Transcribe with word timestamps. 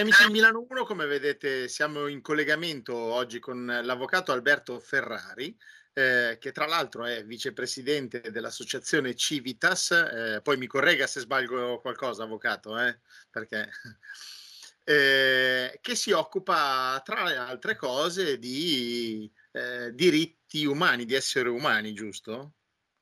Cari 0.00 0.12
amici 0.12 0.26
di 0.28 0.32
Milano 0.32 0.64
1, 0.66 0.84
come 0.86 1.04
vedete 1.04 1.68
siamo 1.68 2.06
in 2.06 2.22
collegamento 2.22 2.96
oggi 2.96 3.38
con 3.38 3.66
l'avvocato 3.66 4.32
Alberto 4.32 4.80
Ferrari, 4.80 5.54
eh, 5.92 6.38
che 6.40 6.52
tra 6.52 6.64
l'altro 6.66 7.04
è 7.04 7.22
vicepresidente 7.22 8.30
dell'associazione 8.30 9.14
Civitas, 9.14 9.90
eh, 9.90 10.40
poi 10.42 10.56
mi 10.56 10.66
corregga 10.66 11.06
se 11.06 11.20
sbaglio 11.20 11.80
qualcosa, 11.82 12.22
avvocato, 12.22 12.78
eh, 12.78 12.98
perché, 13.28 13.68
eh, 14.84 15.78
che 15.82 15.94
si 15.94 16.12
occupa 16.12 16.98
tra 17.04 17.24
le 17.24 17.36
altre 17.36 17.76
cose 17.76 18.38
di 18.38 19.30
eh, 19.52 19.92
diritti 19.92 20.64
umani, 20.64 21.04
di 21.04 21.14
esseri 21.14 21.50
umani, 21.50 21.92
giusto? 21.92 22.54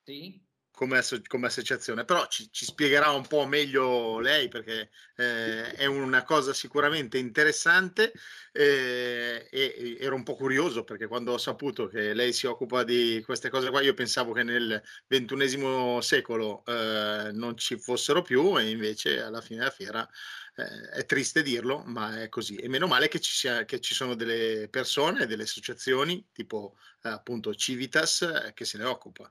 Sì, 0.03 0.45
come, 0.79 0.99
asso- 0.99 1.21
come 1.27 1.49
associazione, 1.49 2.05
però 2.05 2.29
ci, 2.29 2.49
ci, 2.53 2.65
spiegherà 2.65 3.11
un 3.11 3.27
po' 3.27 3.45
meglio 3.49 4.21
lei 4.21 4.47
perché 4.47 4.91
eh, 5.17 5.73
è 5.73 5.87
una 5.87 6.23
cosa 6.23 6.53
sicuramente 6.53 7.19
interessante 7.19 8.13
eh, 8.53 9.49
e, 9.51 9.97
ero 9.99 10.15
un 10.15 10.23
po' 10.23 10.37
curioso 10.37 10.85
perché 10.85 11.09
quando 11.09 11.33
ho 11.33 11.39
saputo 11.39 11.89
che 11.89 12.15
lei 12.15 12.33
si 12.33 12.47
occupa 12.47 12.85
di 12.85 13.21
queste 13.25 13.51
cose 13.51 13.71
qua 13.71 13.81
io 13.81 13.93
pensavo 13.93 14.31
che 14.33 14.45
nel 14.45 14.81
ventunesimo 15.09 16.01
secolo 16.01 16.63
eh, 16.65 17.31
non 17.33 17.57
ci 17.57 17.77
fossero 17.77 18.23
più 18.23 18.57
e 18.57 18.71
invece 18.71 19.21
alla 19.21 19.41
fine 19.41 19.59
della 19.59 19.71
fiera 19.73 20.09
eh, 20.55 20.91
è 20.91 21.05
triste 21.07 21.43
dirlo 21.43 21.83
ma 21.87 22.23
è 22.23 22.29
così 22.29 22.55
e 22.55 22.69
meno 22.69 22.87
male 22.87 23.09
che 23.09 23.19
ci, 23.19 23.33
sia, 23.33 23.65
che 23.65 23.81
ci 23.81 23.95
sono 23.95 24.15
delle 24.15 24.69
persone, 24.71 25.27
delle 25.27 25.43
associazioni 25.43 26.25
tipo 26.33 26.77
eh, 27.03 27.09
appunto 27.09 27.53
Civitas 27.53 28.23
eh, 28.23 28.53
che 28.55 28.65
se 28.65 28.79
ne 28.79 28.85
occupa. 28.85 29.29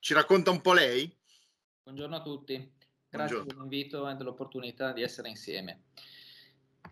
Ci 0.00 0.14
racconta 0.14 0.50
un 0.50 0.60
po' 0.60 0.72
lei? 0.72 1.12
Buongiorno 1.82 2.16
a 2.16 2.22
tutti, 2.22 2.54
grazie 2.54 3.36
Buongiorno. 3.36 3.44
dell'invito 3.44 4.08
e 4.08 4.14
dell'opportunità 4.14 4.92
di 4.92 5.02
essere 5.02 5.28
insieme. 5.28 5.82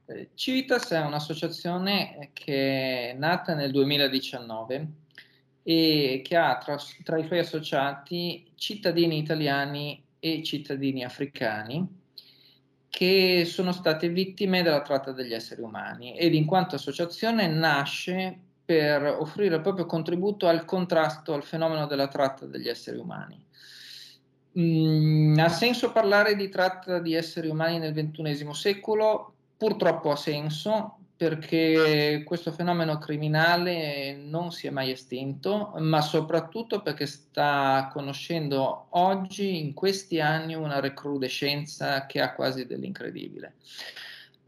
Eh, 0.06 0.30
Civitas 0.34 0.90
è 0.90 1.00
un'associazione 1.00 2.30
che 2.32 3.10
è 3.10 3.12
nata 3.14 3.54
nel 3.54 3.70
2019 3.70 4.88
e 5.62 6.20
che 6.24 6.36
ha 6.36 6.58
tra, 6.58 6.76
tra, 7.04 7.18
i 7.18 7.26
suoi 7.26 7.38
associati 7.38 8.52
cittadini 8.56 9.18
italiani 9.18 10.04
e 10.18 10.42
cittadini 10.42 11.04
africani 11.04 12.04
che 12.88 13.44
sono 13.44 13.70
state 13.72 14.08
vittime 14.08 14.62
della 14.62 14.82
tratta 14.82 15.12
degli 15.12 15.32
esseri 15.32 15.62
umani 15.62 16.18
ed 16.18 16.34
in 16.34 16.44
quanto 16.44 16.74
associazione 16.74 17.46
nasce 17.46 18.45
per 18.66 19.04
offrire 19.04 19.54
il 19.54 19.60
proprio 19.62 19.86
contributo 19.86 20.48
al 20.48 20.64
contrasto 20.64 21.32
al 21.32 21.44
fenomeno 21.44 21.86
della 21.86 22.08
tratta 22.08 22.46
degli 22.46 22.68
esseri 22.68 22.98
umani. 22.98 23.42
Mm, 24.58 25.38
ha 25.38 25.48
senso 25.48 25.92
parlare 25.92 26.34
di 26.34 26.48
tratta 26.48 26.98
di 26.98 27.14
esseri 27.14 27.48
umani 27.48 27.78
nel 27.78 27.92
XXI 27.94 28.48
secolo? 28.52 29.32
Purtroppo 29.56 30.10
ha 30.10 30.16
senso 30.16 30.98
perché 31.16 32.22
questo 32.26 32.52
fenomeno 32.52 32.98
criminale 32.98 34.16
non 34.16 34.50
si 34.52 34.66
è 34.66 34.70
mai 34.70 34.90
estinto, 34.90 35.72
ma 35.78 36.02
soprattutto 36.02 36.82
perché 36.82 37.06
sta 37.06 37.88
conoscendo 37.90 38.88
oggi, 38.90 39.58
in 39.58 39.72
questi 39.72 40.20
anni, 40.20 40.54
una 40.54 40.80
recrudescenza 40.80 42.04
che 42.04 42.20
ha 42.20 42.34
quasi 42.34 42.66
dell'incredibile. 42.66 43.54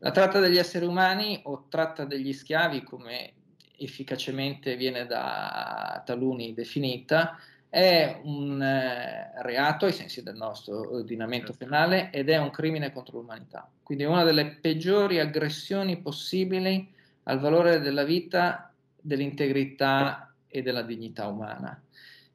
La 0.01 0.11
tratta 0.11 0.41
degli 0.41 0.59
esseri 0.59 0.85
umani 0.85 1.41
o 1.45 1.67
tratta 1.71 2.05
degli 2.05 2.35
schiavi, 2.35 2.83
come 2.83 3.33
efficacemente 3.79 4.77
viene 4.77 5.07
da 5.07 6.03
taluni 6.05 6.55
definita, 6.55 7.39
è 7.71 8.21
un 8.23 8.61
eh, 8.63 9.43
reato 9.43 9.85
ai 9.85 9.93
sensi 9.93 10.23
del 10.23 10.37
nostro 10.37 10.95
ordinamento 10.95 11.53
certo. 11.53 11.65
penale 11.65 12.11
ed 12.11 12.31
è 12.31 12.39
un 12.39 12.51
crimine 12.51 12.93
contro 12.93 13.19
l'umanità. 13.19 13.71
Quindi 13.83 14.05
è 14.05 14.07
una 14.07 14.25
delle 14.25 14.47
peggiori 14.47 15.21
aggressioni 15.21 15.99
possibili 15.99 16.93
al 17.25 17.39
valore 17.41 17.81
della 17.81 18.05
vita, 18.05 18.73
dell'integrità 19.01 20.33
e 20.49 20.63
della 20.63 20.83
dignità 20.83 21.27
umana. 21.29 21.81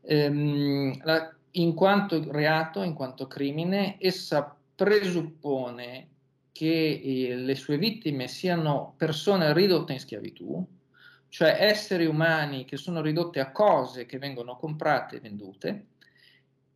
Ehm, 0.02 1.04
la, 1.04 1.34
in 1.52 1.74
quanto 1.74 2.32
reato, 2.32 2.84
in 2.84 2.94
quanto 2.94 3.28
crimine, 3.28 3.98
essa 4.00 4.56
presuppone 4.76 6.10
che 6.52 7.02
eh, 7.04 7.36
le 7.36 7.56
sue 7.56 7.78
vittime 7.78 8.28
siano 8.28 8.94
persone 8.98 9.54
ridotte 9.54 9.94
in 9.94 10.00
schiavitù, 10.00 10.66
cioè 11.34 11.58
esseri 11.60 12.06
umani 12.06 12.64
che 12.64 12.78
sono 12.78 13.02
ridotti 13.02 13.40
a 13.40 13.50
cose 13.50 14.06
che 14.06 14.20
vengono 14.20 14.56
comprate 14.56 15.16
e 15.16 15.20
vendute, 15.20 15.88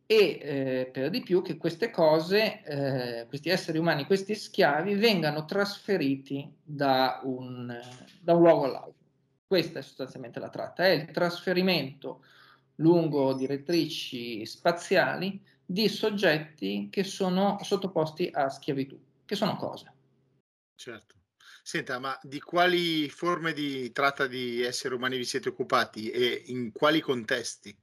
e 0.04 0.38
eh, 0.42 0.90
per 0.92 1.10
di 1.10 1.22
più 1.22 1.42
che 1.42 1.56
queste 1.56 1.90
cose, 1.90 2.64
eh, 2.64 3.26
questi 3.28 3.50
esseri 3.50 3.78
umani, 3.78 4.04
questi 4.04 4.34
schiavi, 4.34 4.96
vengano 4.96 5.44
trasferiti 5.44 6.52
da 6.60 7.20
un, 7.22 7.72
da 8.20 8.34
un 8.34 8.40
luogo 8.40 8.64
all'altro. 8.64 8.94
Questa 9.46 9.78
è 9.78 9.82
sostanzialmente 9.82 10.40
la 10.40 10.48
tratta, 10.48 10.86
è 10.86 10.88
il 10.88 11.08
trasferimento 11.12 12.24
lungo 12.76 13.34
direttrici 13.34 14.44
spaziali 14.44 15.40
di 15.64 15.88
soggetti 15.88 16.88
che 16.90 17.04
sono 17.04 17.58
sottoposti 17.62 18.28
a 18.32 18.48
schiavitù, 18.48 18.98
che 19.24 19.36
sono 19.36 19.54
cose. 19.54 19.92
Certo. 20.74 21.17
Senta, 21.68 21.98
ma 21.98 22.18
di 22.22 22.40
quali 22.40 23.10
forme 23.10 23.52
di 23.52 23.92
tratta 23.92 24.26
di 24.26 24.62
esseri 24.62 24.94
umani 24.94 25.18
vi 25.18 25.26
siete 25.26 25.50
occupati 25.50 26.08
e 26.08 26.44
in 26.46 26.72
quali 26.72 27.02
contesti? 27.02 27.76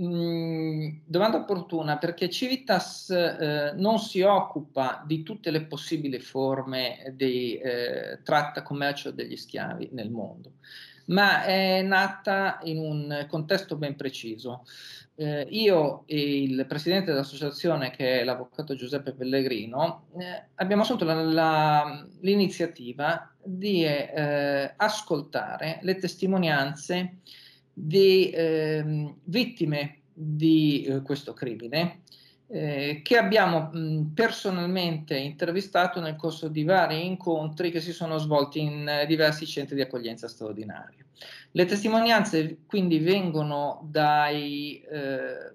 Mm, 0.00 1.00
domanda 1.04 1.36
opportuna 1.36 1.98
perché 1.98 2.30
Civitas 2.30 3.10
eh, 3.10 3.74
non 3.76 3.98
si 3.98 4.22
occupa 4.22 5.04
di 5.06 5.22
tutte 5.22 5.50
le 5.50 5.66
possibili 5.66 6.18
forme 6.20 7.12
di 7.14 7.58
eh, 7.58 8.22
tratta 8.22 8.62
commercio 8.62 9.10
degli 9.10 9.36
schiavi 9.36 9.90
nel 9.92 10.10
mondo, 10.10 10.54
ma 11.06 11.44
è 11.44 11.82
nata 11.82 12.60
in 12.64 12.78
un 12.78 13.26
contesto 13.28 13.76
ben 13.76 13.96
preciso. 13.96 14.64
Eh, 15.16 15.46
io 15.50 16.02
e 16.06 16.42
il 16.42 16.66
presidente 16.66 17.12
dell'associazione, 17.12 17.90
che 17.90 18.20
è 18.20 18.24
l'avvocato 18.24 18.74
Giuseppe 18.74 19.12
Pellegrino, 19.12 20.06
eh, 20.18 20.48
abbiamo 20.56 20.82
assunto 20.82 21.04
la, 21.04 21.22
la, 21.22 22.06
l'iniziativa 22.20 23.32
di 23.42 23.84
eh, 23.84 24.72
ascoltare 24.76 25.78
le 25.82 25.96
testimonianze 25.96 27.18
di 27.72 28.30
ehm, 28.30 29.18
vittime 29.24 30.00
di 30.12 30.84
eh, 30.84 31.02
questo 31.02 31.32
crimine 31.32 32.02
eh, 32.54 33.00
che 33.02 33.16
abbiamo 33.16 33.70
mh, 33.72 34.12
personalmente 34.14 35.16
intervistato 35.16 36.00
nel 36.00 36.14
corso 36.14 36.46
di 36.46 36.62
vari 36.62 37.04
incontri 37.04 37.72
che 37.72 37.80
si 37.80 37.92
sono 37.92 38.16
svolti 38.18 38.60
in 38.60 38.86
eh, 38.86 39.06
diversi 39.06 39.44
centri 39.44 39.74
di 39.74 39.80
accoglienza 39.80 40.28
straordinaria. 40.28 41.04
Le 41.50 41.64
testimonianze 41.64 42.58
quindi 42.64 43.00
vengono 43.00 43.84
dai 43.90 44.80
eh, 44.88 45.52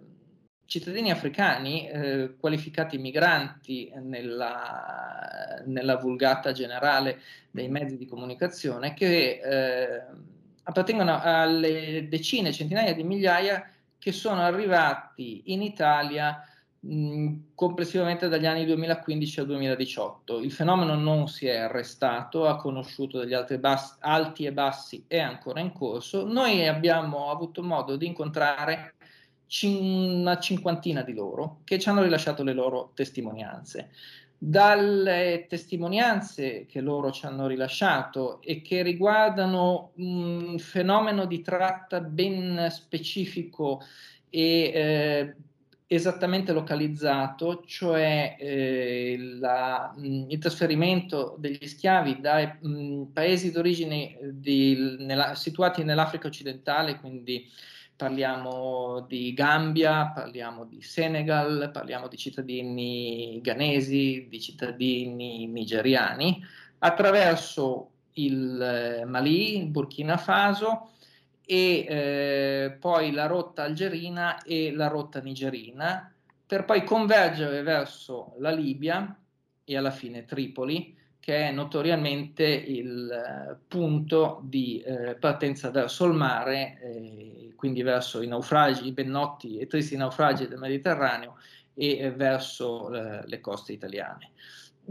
cittadini 0.65 1.09
africani, 1.09 1.87
eh, 1.87 2.35
qualificati 2.37 2.97
migranti 2.97 3.93
nella, 4.01 5.61
nella, 5.67 5.95
vulgata 5.95 6.51
generale 6.51 7.21
dei 7.49 7.69
mezzi 7.69 7.95
di 7.95 8.07
comunicazione, 8.07 8.93
che 8.93 9.39
appartengono 10.63 11.21
alle 11.23 12.07
decine, 12.09 12.51
centinaia 12.51 12.93
di 12.93 13.03
migliaia 13.03 13.65
che 13.97 14.11
sono 14.11 14.41
arrivati 14.41 15.43
in 15.45 15.61
Italia 15.61 16.43
complessivamente 16.81 18.29
dagli 18.29 18.45
anni 18.45 18.65
2015 18.65 19.39
al 19.41 19.45
2018. 19.47 20.39
Il 20.39 20.51
fenomeno 20.51 20.95
non 20.95 21.27
si 21.27 21.45
è 21.47 21.57
arrestato, 21.57 22.47
ha 22.47 22.55
conosciuto 22.55 23.19
degli 23.19 23.33
altri 23.33 23.57
bassi, 23.57 23.95
alti 23.99 24.45
e 24.45 24.53
bassi, 24.53 25.03
è 25.07 25.19
ancora 25.19 25.59
in 25.59 25.73
corso. 25.73 26.25
Noi 26.25 26.65
abbiamo 26.67 27.29
avuto 27.29 27.61
modo 27.63 27.97
di 27.97 28.05
incontrare 28.05 28.95
una 29.63 30.37
cinquantina 30.37 31.01
di 31.01 31.13
loro 31.13 31.61
che 31.63 31.79
ci 31.79 31.89
hanno 31.89 32.03
rilasciato 32.03 32.43
le 32.43 32.53
loro 32.53 32.91
testimonianze. 32.93 33.89
Dalle 34.41 35.47
testimonianze 35.49 36.65
che 36.65 36.79
loro 36.79 37.11
ci 37.11 37.25
hanno 37.25 37.45
rilasciato 37.45 38.41
e 38.41 38.61
che 38.61 38.83
riguardano 38.83 39.91
un 39.95 40.57
fenomeno 40.59 41.25
di 41.25 41.41
tratta 41.41 41.99
ben 41.99 42.69
specifico 42.71 43.81
e 44.29 44.71
eh, 44.73 45.35
esattamente 45.91 46.53
localizzato, 46.53 47.63
cioè 47.65 48.35
eh, 48.39 49.17
la, 49.39 49.91
mh, 49.97 50.25
il 50.29 50.37
trasferimento 50.37 51.35
degli 51.39 51.65
schiavi 51.67 52.19
dai 52.19 52.45
mh, 52.61 53.05
paesi 53.11 53.51
d'origine 53.51 54.19
di, 54.33 54.97
nella, 54.99 55.33
situati 55.33 55.83
nell'Africa 55.83 56.27
occidentale, 56.27 56.99
quindi 56.99 57.49
parliamo 57.95 59.03
di 59.07 59.33
Gambia, 59.33 60.11
parliamo 60.13 60.65
di 60.65 60.79
Senegal, 60.79 61.71
parliamo 61.73 62.07
di 62.07 62.17
cittadini 62.17 63.39
ghanesi, 63.41 64.27
di 64.29 64.39
cittadini 64.39 65.47
nigeriani, 65.47 66.39
attraverso 66.77 67.89
il 68.13 68.61
eh, 68.61 69.05
Mali, 69.05 69.57
il 69.57 69.65
Burkina 69.65 70.17
Faso, 70.17 70.91
e 71.51 71.85
eh, 71.89 72.77
poi 72.79 73.11
la 73.11 73.25
rotta 73.25 73.63
algerina 73.63 74.43
e 74.43 74.71
la 74.71 74.85
rotta 74.85 75.19
nigerina, 75.19 76.13
per 76.45 76.63
poi 76.63 76.83
convergere 76.83 77.63
verso 77.63 78.35
la 78.37 78.51
Libia 78.51 79.17
e 79.63 79.75
alla 79.75 79.89
fine 79.89 80.25
Tripoli, 80.25 80.95
che 81.19 81.47
è 81.47 81.51
notoriamente 81.51 82.43
il 82.45 83.09
eh, 83.09 83.57
punto 83.67 84.41
di 84.43 84.79
eh, 84.81 85.15
partenza 85.15 85.71
verso 85.71 86.05
il 86.05 86.13
mare, 86.13 86.79
eh, 86.83 87.53
quindi 87.55 87.81
verso 87.81 88.21
i 88.21 88.27
naufragi, 88.27 88.85
i 88.85 88.91
ben 88.91 89.09
noti 89.09 89.57
e 89.57 89.65
tristi 89.65 89.97
naufragi 89.97 90.47
del 90.47 90.59
Mediterraneo 90.59 91.37
e 91.73 91.97
eh, 91.97 92.11
verso 92.11 92.93
eh, 92.93 93.25
le 93.25 93.41
coste 93.41 93.73
italiane. 93.73 94.33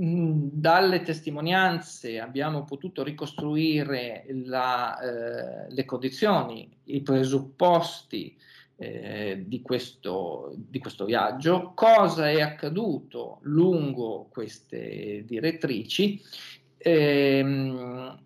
Mm, 0.00 0.50
dalle 0.52 1.02
testimonianze 1.02 2.20
abbiamo 2.20 2.62
potuto 2.62 3.02
ricostruire 3.02 4.26
la, 4.44 5.00
eh, 5.00 5.74
le 5.74 5.84
condizioni, 5.84 6.70
i 6.84 7.00
presupposti 7.02 8.38
eh, 8.76 9.42
di, 9.44 9.60
questo, 9.60 10.54
di, 10.56 10.78
questo, 10.78 11.04
viaggio, 11.04 11.72
cosa 11.74 12.30
è 12.30 12.40
accaduto 12.40 13.40
lungo 13.42 14.28
queste 14.30 15.24
direttrici 15.24 16.22
ehm, 16.76 18.18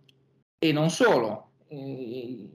e 0.59 0.73
non 0.73 0.91
solo. 0.91 1.53
Eh, 1.69 2.51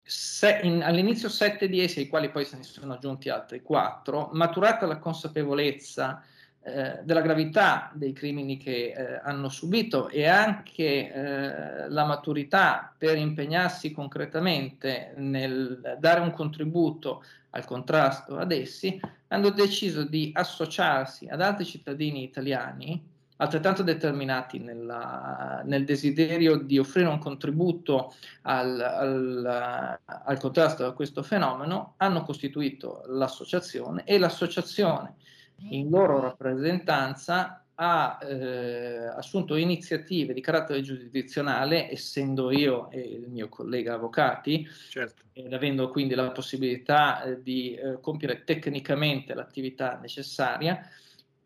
se, 0.00 0.60
in, 0.62 0.82
all'inizio 0.82 1.28
sette 1.28 1.68
di 1.68 1.80
essi, 1.80 2.00
ai 2.00 2.08
quali 2.08 2.30
poi 2.30 2.44
se 2.44 2.56
ne 2.56 2.62
sono 2.62 2.92
aggiunti 2.92 3.28
altri 3.30 3.62
quattro, 3.62 4.30
maturata 4.32 4.86
la 4.86 4.98
consapevolezza 4.98 6.22
eh, 6.62 7.00
della 7.04 7.22
gravità 7.22 7.90
dei 7.94 8.12
crimini 8.12 8.58
che 8.58 8.92
eh, 8.92 9.20
hanno 9.22 9.48
subito 9.48 10.08
e 10.08 10.26
anche 10.26 11.10
eh, 11.12 11.88
la 11.88 12.04
maturità 12.04 12.92
per 12.96 13.16
impegnarsi 13.16 13.92
concretamente 13.92 15.14
nel 15.16 15.96
dare 15.98 16.20
un 16.20 16.30
contributo 16.32 17.24
al 17.50 17.64
contrasto 17.64 18.36
ad 18.36 18.52
essi, 18.52 19.00
hanno 19.28 19.50
deciso 19.50 20.04
di 20.04 20.30
associarsi 20.34 21.26
ad 21.28 21.40
altri 21.40 21.64
cittadini 21.64 22.22
italiani 22.22 23.08
altrettanto 23.40 23.82
determinati 23.82 24.58
nella, 24.58 25.62
nel 25.64 25.84
desiderio 25.84 26.56
di 26.56 26.78
offrire 26.78 27.08
un 27.08 27.18
contributo 27.18 28.12
al, 28.42 28.78
al, 28.80 29.98
al 30.04 30.38
contrasto 30.38 30.84
a 30.84 30.92
questo 30.92 31.22
fenomeno, 31.22 31.94
hanno 31.96 32.22
costituito 32.22 33.02
l'associazione 33.06 34.04
e 34.04 34.18
l'associazione 34.18 35.14
in 35.68 35.90
loro 35.90 36.20
rappresentanza 36.20 37.64
ha 37.82 38.18
eh, 38.22 39.06
assunto 39.06 39.56
iniziative 39.56 40.34
di 40.34 40.42
carattere 40.42 40.82
giurisdizionale, 40.82 41.90
essendo 41.90 42.50
io 42.50 42.90
e 42.90 43.00
il 43.00 43.28
mio 43.28 43.48
collega 43.48 43.94
avvocati, 43.94 44.68
certo. 44.90 45.22
ed 45.32 45.52
avendo 45.52 45.88
quindi 45.88 46.14
la 46.14 46.30
possibilità 46.30 47.22
eh, 47.22 47.42
di 47.42 47.74
eh, 47.74 47.98
compiere 48.02 48.44
tecnicamente 48.44 49.32
l'attività 49.32 49.98
necessaria, 50.00 50.86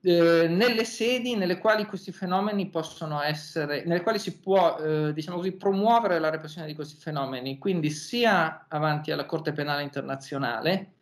eh, 0.07 0.49
nelle 0.49 0.85
sedi 0.85 1.37
nelle 1.37 1.59
quali 1.59 1.87
questi 1.87 2.13
fenomeni 2.13 2.69
possono 2.69 3.23
essere, 3.23 3.85
nelle 3.85 4.03
quali 4.03 4.19
si 4.19 4.39
può, 4.39 4.77
eh, 4.77 5.13
diciamo 5.15 5.37
così, 5.37 5.53
promuovere 5.53 6.19
la 6.19 6.31
repressione 6.31 6.67
di 6.67 6.75
questi 6.75 6.97
fenomeni, 6.97 7.59
quindi 7.59 7.91
sia 7.91 8.67
avanti 8.69 9.13
alla 9.13 9.25
Corte 9.25 9.53
Penale 9.53 9.83
Internazionale, 9.83 10.95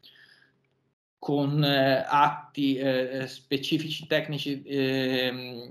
con 1.23 1.63
eh, 1.63 2.05
atti 2.05 2.75
eh, 2.75 3.29
specifici 3.29 4.09
tecnici 4.09 4.61
eh, 4.65 5.71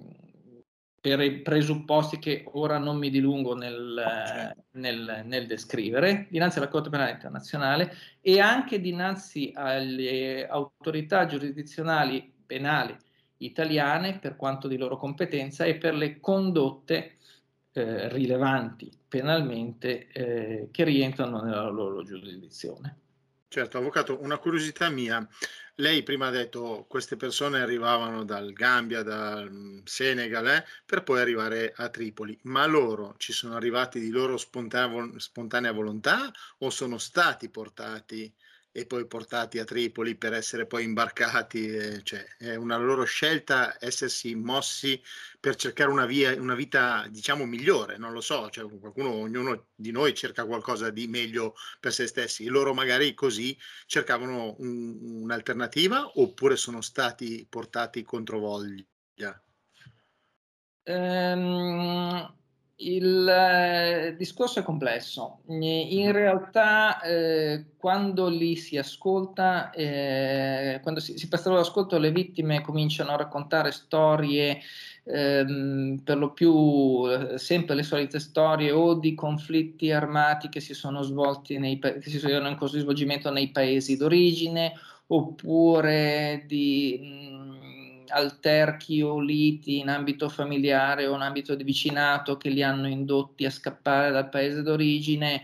per 1.02 1.20
i 1.20 1.42
presupposti 1.42 2.20
che 2.20 2.46
ora 2.54 2.78
non 2.78 2.96
mi 2.96 3.10
dilungo 3.10 3.54
nel, 3.54 4.02
certo. 4.26 4.64
nel, 4.72 5.24
nel, 5.26 5.48
descrivere, 5.48 6.28
dinanzi 6.30 6.60
alla 6.60 6.70
Corte 6.70 6.90
Penale 6.90 7.12
Internazionale 7.12 7.94
e 8.22 8.40
anche 8.40 8.80
dinanzi 8.80 9.52
alle 9.54 10.48
autorità 10.48 11.26
giurisdizionali 11.26 12.32
penali 12.46 12.96
italiane 13.40 14.20
per 14.20 14.38
quanto 14.38 14.70
di 14.70 14.78
loro 14.78 14.96
competenza 14.96 15.66
e 15.66 15.76
per 15.76 15.96
le 15.96 16.22
condotte 16.22 17.18
eh, 17.74 18.08
rilevanti 18.08 18.90
penalmente 19.06 20.08
eh, 20.14 20.70
che 20.72 20.84
rientrano 20.86 21.42
nella 21.42 21.68
loro 21.68 22.04
giurisdizione. 22.04 23.00
Certo, 23.54 23.78
avvocato, 23.78 24.22
una 24.22 24.38
curiosità 24.38 24.88
mia. 24.90 25.28
Lei 25.76 26.04
prima 26.04 26.28
ha 26.28 26.30
detto 26.30 26.86
queste 26.88 27.18
persone 27.18 27.60
arrivavano 27.60 28.24
dal 28.24 28.54
Gambia, 28.54 29.04
dal 29.04 29.52
mm, 29.52 29.80
Senegal, 29.84 30.48
eh, 30.48 30.66
per 30.86 31.04
poi 31.04 31.20
arrivare 31.20 31.74
a 31.76 31.90
Tripoli, 31.90 32.40
ma 32.44 32.66
loro 32.66 33.16
ci 33.18 33.34
sono 33.34 33.58
arrivati 33.58 34.00
di 34.00 34.10
loro 34.10 34.38
spontanea, 34.38 35.20
spontanea 35.20 35.74
volontà 35.74 36.32
o 36.60 36.70
sono 36.70 36.98
stati 36.98 37.50
portati 37.50 38.34
e 38.74 38.86
poi 38.86 39.06
portati 39.06 39.60
a 39.60 39.66
Tripoli 39.66 40.16
per 40.16 40.34
essere 40.34 40.66
poi 40.66 40.84
imbarcati, 40.84 41.68
eh, 41.68 42.04
cioè 42.04 42.24
è 42.38 42.56
una 42.56 42.78
loro 42.78 43.04
scelta 43.04 43.76
essersi 43.80 44.34
mossi 44.36 45.02
per 45.40 45.56
cercare 45.56 45.92
una, 45.92 46.06
via, 46.06 46.34
una 46.40 46.56
vita 46.56 47.06
diciamo 47.10 47.46
migliore, 47.46 47.98
non 47.98 48.14
lo 48.14 48.22
so, 48.22 48.50
cioè, 48.50 48.70
qualcuno, 48.80 49.10
ognuno 49.10 49.68
di 49.76 49.92
noi 49.92 50.14
cerca 50.14 50.46
qualcosa 50.46 50.90
di 50.90 51.08
meglio 51.08 51.56
per 51.80 51.92
se 51.92 52.08
stessi, 52.08 52.46
loro 52.46 52.74
magari 52.74 53.14
così 53.14 53.58
cercavano 53.86 54.56
un, 54.60 55.22
un'alternativa 55.24 56.12
oppure 56.16 56.56
sono 56.56 56.82
stati 56.82 57.46
portati 57.50 58.04
contro 58.04 58.40
voglia? 58.40 58.88
Um, 60.84 62.41
il 62.82 63.28
eh, 63.28 64.16
discorso 64.18 64.60
è 64.60 64.64
complesso. 64.64 65.40
In 65.48 66.12
realtà, 66.12 67.02
eh, 67.02 67.66
quando 67.78 68.28
li 68.28 68.56
si 68.56 68.78
ascolta, 68.78 69.72
eh, 69.72 70.80
quando 70.82 71.00
si, 71.00 71.18
si 71.18 71.28
presta 71.28 71.52
l'ascolto, 71.52 71.98
le 71.98 72.12
vittime 72.12 72.62
cominciano 72.62 73.12
a 73.12 73.18
raccontare 73.18 73.72
storie, 73.72 74.60
ehm, 75.04 76.02
per 76.04 76.18
lo 76.18 76.32
più 76.32 77.04
eh, 77.08 77.38
sempre 77.38 77.76
le 77.76 77.84
solite 77.84 78.20
storie 78.20 78.72
o 78.72 78.96
di 78.96 79.14
conflitti 79.14 79.92
armati 79.92 80.50
che 80.50 80.60
si 80.60 80.74
sono 80.74 81.02
svolti 81.02 81.58
nei, 81.58 81.80
che 81.80 82.02
si 82.02 82.20
sono 82.20 82.48
in 82.48 82.56
corso 82.56 82.76
di 82.76 82.82
svolgimento 82.82 83.32
nei 83.32 83.50
paesi 83.52 83.98
d'origine, 83.98 84.74
oppure 85.08 86.44
di. 86.48 87.00
Mh, 87.02 87.71
alterchi 88.12 89.02
o 89.02 89.20
liti 89.20 89.80
in 89.80 89.90
ambito 89.90 90.30
familiare 90.30 91.08
o 91.08 91.16
in 91.16 91.22
ambito 91.22 91.56
di 91.56 91.64
vicinato 91.64 92.38
che 92.38 92.50
li 92.50 92.62
hanno 92.62 92.88
indotti 92.88 93.46
a 93.46 93.50
scappare 93.50 94.12
dal 94.12 94.30
paese 94.30 94.62
d'origine. 94.62 95.44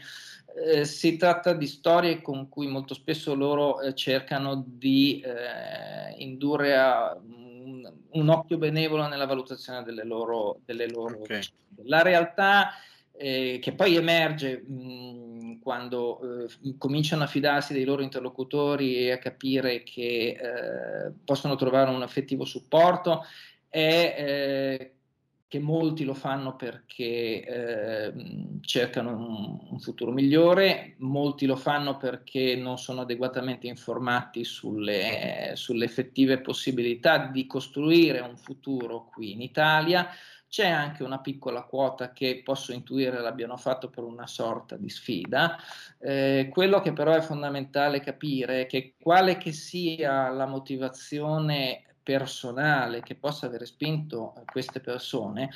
Eh, 0.65 0.85
si 0.85 1.17
tratta 1.17 1.53
di 1.53 1.67
storie 1.67 2.21
con 2.21 2.49
cui 2.49 2.67
molto 2.67 2.93
spesso 2.93 3.35
loro 3.35 3.79
eh, 3.79 3.93
cercano 3.93 4.63
di 4.65 5.19
eh, 5.19 6.15
indurre 6.17 6.75
a 6.75 7.15
un, 7.15 7.91
un, 8.09 8.29
occhio 8.29 8.57
benevolo 8.57 9.07
nella 9.07 9.27
valutazione 9.27 9.83
delle 9.83 10.03
loro, 10.03 10.59
delle 10.65 10.89
loro 10.89 11.19
okay. 11.19 11.41
La 11.83 12.01
realtà 12.01 12.71
eh, 13.17 13.59
che 13.61 13.73
poi 13.73 13.95
emerge 13.95 14.63
mh, 14.65 15.59
quando 15.59 16.45
eh, 16.45 16.75
cominciano 16.77 17.23
a 17.23 17.27
fidarsi 17.27 17.73
dei 17.73 17.83
loro 17.83 18.01
interlocutori 18.01 18.97
e 18.97 19.11
a 19.11 19.17
capire 19.17 19.83
che 19.83 20.37
eh, 20.39 21.11
possono 21.25 21.55
trovare 21.55 21.89
un 21.89 22.03
effettivo 22.03 22.45
supporto, 22.45 23.25
è 23.69 24.15
eh, 24.17 24.91
che 25.49 25.59
molti 25.59 26.03
lo 26.03 26.13
fanno 26.13 26.57
perché 26.57 27.41
ehm, 27.43 28.59
cercano 28.61 29.11
un, 29.11 29.59
un, 29.71 29.79
futuro 29.79 30.11
migliore, 30.11 30.95
molti 30.97 31.45
lo 31.45 31.55
fanno 31.55 31.95
perché 31.95 32.57
non 32.57 32.77
sono 32.77 33.01
adeguatamente 33.01 33.65
informati 33.67 34.43
sulle, 34.43 35.51
sulle 35.53 35.85
effettive 35.85 36.39
possibilità 36.39 37.27
di 37.27 37.47
costruire 37.47 38.19
un 38.19 38.35
futuro 38.35 39.05
qui 39.05 39.31
in 39.31 39.41
Italia 39.41 40.09
c'è 40.49 40.67
anche 40.67 41.03
una 41.03 41.19
piccola 41.19 41.63
quota 41.63 42.13
che 42.13 42.41
posso 42.43 42.71
intuire 42.71 43.19
l'abbiano 43.19 43.57
fatto 43.57 43.89
per 43.89 44.03
una 44.03 44.27
sorta 44.27 44.77
di 44.77 44.89
sfida. 44.89 45.57
Eh, 45.99 46.49
quello 46.51 46.79
che 46.81 46.93
però 46.93 47.13
è 47.13 47.21
fondamentale 47.21 47.99
capire 47.99 48.61
è 48.61 48.65
che 48.65 48.95
quale 48.99 49.37
che 49.37 49.51
sia 49.51 50.29
la 50.29 50.45
motivazione 50.45 51.83
personale 52.01 53.01
che 53.01 53.15
possa 53.15 53.47
aver 53.47 53.65
spinto 53.65 54.33
queste 54.45 54.79
persone, 54.79 55.49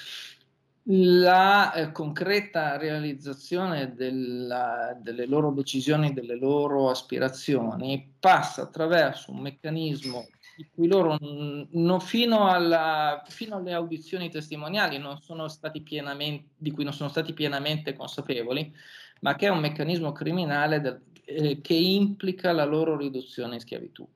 la 0.85 1.71
eh, 1.73 1.91
concreta 1.91 2.75
realizzazione 2.75 3.93
della, 3.93 4.97
delle 4.99 5.27
loro 5.27 5.51
decisioni, 5.51 6.11
delle 6.11 6.35
loro 6.35 6.89
aspirazioni 6.89 8.15
passa 8.19 8.63
attraverso 8.63 9.31
un 9.31 9.39
meccanismo 9.39 10.27
cui 10.69 10.87
loro 10.87 11.17
non, 11.19 11.99
fino, 11.99 12.47
alla, 12.47 13.23
fino, 13.27 13.55
alle 13.57 13.73
audizioni 13.73 14.29
testimoniali 14.29 14.97
pienamente, 15.81 16.49
di 16.57 16.71
cui 16.71 16.83
non 16.83 16.93
sono 16.93 17.09
stati 17.09 17.33
pienamente 17.33 17.93
consapevoli, 17.93 18.73
ma 19.21 19.35
che 19.35 19.47
è 19.47 19.49
un 19.49 19.59
meccanismo 19.59 20.11
criminale 20.11 20.81
del, 20.81 21.01
eh, 21.25 21.61
che 21.61 21.73
implica 21.73 22.51
la 22.51 22.65
loro 22.65 22.97
riduzione 22.97 23.55
in 23.55 23.61
schiavitù. 23.61 24.07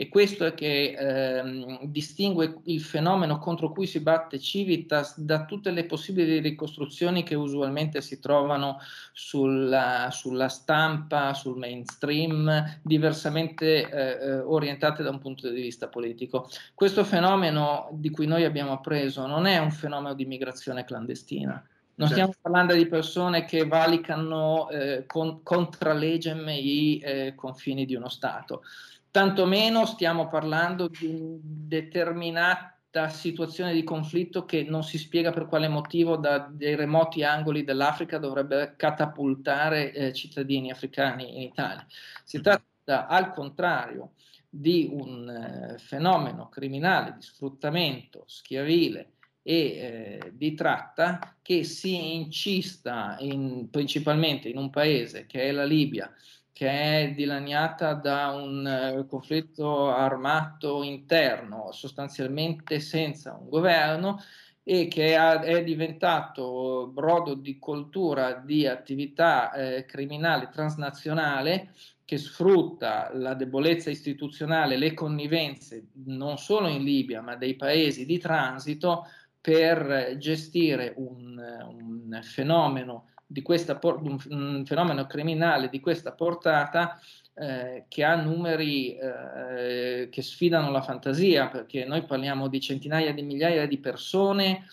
E 0.00 0.08
questo 0.08 0.44
è 0.44 0.54
che 0.54 0.94
ehm, 0.96 1.80
distingue 1.82 2.60
il 2.66 2.80
fenomeno 2.80 3.40
contro 3.40 3.72
cui 3.72 3.88
si 3.88 3.98
batte 3.98 4.38
Civitas 4.38 5.18
da 5.18 5.44
tutte 5.44 5.72
le 5.72 5.86
possibili 5.86 6.38
ricostruzioni 6.38 7.24
che 7.24 7.34
usualmente 7.34 8.00
si 8.00 8.20
trovano 8.20 8.78
sulla, 9.12 10.10
sulla 10.12 10.48
stampa, 10.48 11.34
sul 11.34 11.58
mainstream, 11.58 12.78
diversamente 12.80 13.90
eh, 13.90 14.24
eh, 14.24 14.38
orientate 14.38 15.02
da 15.02 15.10
un 15.10 15.18
punto 15.18 15.50
di 15.50 15.60
vista 15.60 15.88
politico. 15.88 16.48
Questo 16.74 17.02
fenomeno 17.02 17.88
di 17.90 18.10
cui 18.10 18.28
noi 18.28 18.44
abbiamo 18.44 18.70
appreso 18.70 19.26
non 19.26 19.46
è 19.46 19.58
un 19.58 19.72
fenomeno 19.72 20.14
di 20.14 20.26
migrazione 20.26 20.84
clandestina. 20.84 21.60
Non 21.98 22.08
stiamo 22.08 22.32
certo. 22.32 22.48
parlando 22.48 22.74
di 22.74 22.86
persone 22.86 23.44
che 23.44 23.66
valicano 23.66 24.68
eh, 24.70 25.04
con, 25.06 25.42
contra 25.42 25.92
legem 25.92 26.48
i 26.48 26.98
eh, 26.98 27.34
confini 27.34 27.84
di 27.84 27.94
uno 27.94 28.08
Stato 28.08 28.62
tantomeno 29.10 29.86
stiamo 29.86 30.28
parlando 30.28 30.88
di 30.88 31.06
una 31.06 31.38
determinata 31.42 33.08
situazione 33.08 33.72
di 33.72 33.82
conflitto 33.82 34.44
che 34.44 34.62
non 34.62 34.82
si 34.82 34.98
spiega 34.98 35.32
per 35.32 35.46
quale 35.46 35.68
motivo 35.68 36.16
da 36.16 36.48
dei 36.50 36.74
remoti 36.74 37.22
angoli 37.24 37.64
dell'Africa 37.64 38.18
dovrebbe 38.18 38.74
catapultare 38.76 39.92
eh, 39.92 40.12
cittadini 40.12 40.70
africani 40.70 41.36
in 41.36 41.42
Italia. 41.42 41.86
Si 42.24 42.40
tratta 42.40 43.06
al 43.06 43.32
contrario 43.32 44.12
di 44.48 44.88
un 44.90 45.28
eh, 45.28 45.78
fenomeno 45.78 46.48
criminale 46.48 47.14
di 47.14 47.22
sfruttamento 47.22 48.22
schiavile 48.26 49.14
e 49.42 49.54
eh, 49.54 50.32
di 50.34 50.54
tratta 50.54 51.36
che 51.42 51.64
si 51.64 52.14
incista 52.14 53.16
in, 53.20 53.68
principalmente 53.70 54.48
in 54.48 54.58
un 54.58 54.70
paese 54.70 55.26
che 55.26 55.42
è 55.42 55.52
la 55.52 55.64
Libia, 55.64 56.12
che 56.52 56.68
è 56.68 57.12
dilaniata 57.14 57.94
da 57.94 58.30
un 58.30 58.98
uh, 58.98 59.06
conflitto 59.06 59.90
armato 59.90 60.82
interno, 60.82 61.70
sostanzialmente 61.70 62.80
senza 62.80 63.38
un 63.40 63.48
governo 63.48 64.20
e 64.64 64.86
che 64.88 65.16
ha, 65.16 65.40
è 65.40 65.62
diventato 65.62 66.90
brodo 66.92 67.34
di 67.34 67.58
coltura 67.58 68.34
di 68.34 68.66
attività 68.66 69.52
eh, 69.52 69.86
criminali 69.86 70.48
transnazionale 70.50 71.72
che 72.04 72.18
sfrutta 72.18 73.10
la 73.14 73.34
debolezza 73.34 73.88
istituzionale, 73.88 74.76
le 74.76 74.94
connivenze 74.94 75.86
non 76.06 76.38
solo 76.38 76.68
in 76.68 76.82
Libia 76.82 77.22
ma 77.22 77.36
dei 77.36 77.54
paesi 77.54 78.04
di 78.04 78.18
transito 78.18 79.06
per 79.48 80.18
gestire 80.18 80.92
un, 80.96 81.38
un 81.38 82.20
fenomeno 82.22 83.06
un, 83.28 84.18
un 84.28 84.62
fenomeno 84.66 85.06
criminale 85.06 85.70
di 85.70 85.80
questa 85.80 86.12
portata 86.12 87.00
eh, 87.32 87.84
che 87.88 88.04
ha 88.04 88.14
numeri 88.14 88.94
eh, 88.94 90.08
che 90.10 90.22
sfidano 90.22 90.70
la 90.70 90.82
fantasia, 90.82 91.48
perché 91.48 91.86
noi 91.86 92.04
parliamo 92.04 92.48
di 92.48 92.60
centinaia 92.60 93.14
di 93.14 93.22
migliaia 93.22 93.66
di 93.66 93.78
persone 93.78 94.66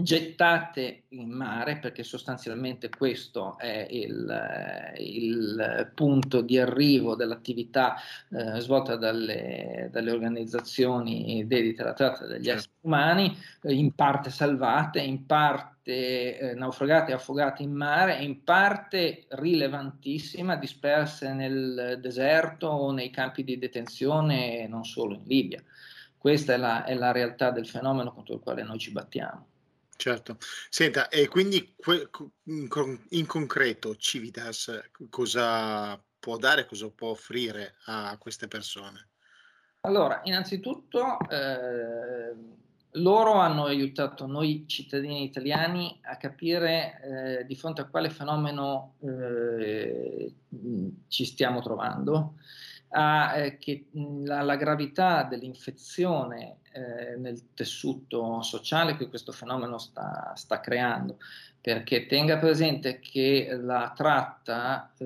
gettate 0.00 1.06
in 1.08 1.30
mare, 1.30 1.78
perché 1.78 2.04
sostanzialmente 2.04 2.88
questo 2.88 3.58
è 3.58 3.88
il, 3.90 4.94
il 4.98 5.90
punto 5.92 6.40
di 6.40 6.56
arrivo 6.56 7.16
dell'attività 7.16 7.96
eh, 8.30 8.60
svolta 8.60 8.94
dalle, 8.94 9.88
dalle, 9.90 10.12
organizzazioni 10.12 11.44
dedite 11.48 11.82
alla 11.82 11.94
tratta 11.94 12.26
degli 12.26 12.44
certo. 12.44 12.58
esseri 12.60 12.74
umani, 12.82 13.36
eh, 13.62 13.74
in 13.74 13.92
parte 13.96 14.30
salvate, 14.30 15.00
in 15.00 15.26
parte 15.26 16.38
eh, 16.38 16.54
naufragate 16.54 17.10
e 17.10 17.14
affogate 17.14 17.64
in 17.64 17.72
mare, 17.72 18.22
in 18.22 18.44
parte 18.44 19.26
rilevantissima, 19.30 20.54
disperse 20.54 21.32
nel 21.32 21.98
deserto 22.00 22.68
o 22.68 22.92
nei 22.92 23.10
campi 23.10 23.42
di 23.42 23.58
detenzione, 23.58 24.68
non 24.68 24.84
solo 24.84 25.14
in 25.14 25.24
Libia. 25.24 25.60
Questa 26.16 26.52
è 26.52 26.56
la, 26.56 26.84
è 26.84 26.94
la 26.94 27.10
realtà 27.10 27.50
del 27.50 27.66
fenomeno 27.66 28.12
contro 28.12 28.34
il 28.34 28.40
quale 28.40 28.62
noi 28.62 28.78
ci 28.78 28.92
battiamo. 28.92 29.46
Certo. 30.00 30.36
Senta, 30.70 31.08
e 31.08 31.26
quindi 31.26 31.74
in, 32.44 32.68
con- 32.68 33.04
in 33.08 33.26
concreto 33.26 33.96
Civitas 33.96 34.70
cosa 35.10 36.00
può 36.20 36.36
dare, 36.36 36.66
cosa 36.66 36.88
può 36.88 37.08
offrire 37.08 37.74
a 37.86 38.16
queste 38.16 38.46
persone? 38.46 39.08
Allora, 39.80 40.20
innanzitutto 40.22 41.18
eh, 41.28 42.32
loro 42.92 43.32
hanno 43.32 43.64
aiutato 43.64 44.26
noi 44.26 44.66
cittadini 44.68 45.24
italiani 45.24 45.98
a 46.02 46.16
capire 46.16 47.00
eh, 47.40 47.44
di 47.44 47.56
fronte 47.56 47.80
a 47.80 47.86
quale 47.86 48.10
fenomeno 48.10 48.94
eh, 49.00 50.32
ci 51.08 51.24
stiamo 51.24 51.60
trovando 51.60 52.34
eh, 52.90 53.58
che 53.58 53.86
la, 54.24 54.56
gravità 54.56 55.24
dell'infezione 55.24 56.58
eh, 56.78 57.16
nel 57.16 57.52
tessuto 57.54 58.40
sociale 58.42 58.96
che 58.96 59.08
questo 59.08 59.32
fenomeno 59.32 59.78
sta, 59.78 60.32
sta, 60.36 60.60
creando, 60.60 61.18
perché 61.60 62.06
tenga 62.06 62.38
presente 62.38 63.00
che 63.00 63.58
la 63.60 63.92
tratta 63.96 64.92
eh, 64.96 65.04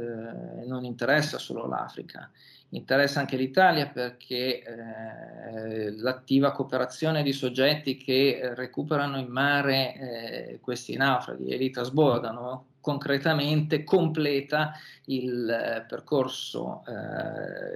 non 0.67 0.85
interessa 0.85 1.38
solo 1.38 1.67
l'Africa, 1.67 2.31
interessa 2.71 3.21
anche 3.21 3.37
l'Italia 3.37 3.88
perché 3.88 4.62
eh, 4.62 5.91
l'attiva 5.97 6.52
cooperazione 6.52 7.23
di 7.23 7.33
soggetti 7.33 7.97
che 7.97 8.52
recuperano 8.55 9.19
in 9.19 9.29
mare 9.29 9.95
eh, 9.95 10.59
questi 10.61 10.97
naufraghi 10.97 11.47
e 11.47 11.57
li 11.57 11.71
trasbordano 11.71 12.67
concretamente 12.81 13.85
completa 13.85 14.73
il 15.07 15.49
eh, 15.49 15.85
percorso 15.88 16.83